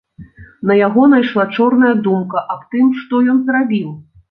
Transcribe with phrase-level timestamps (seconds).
[0.71, 3.89] На яго найшла чорная думка аб тым, што ён зрабіў.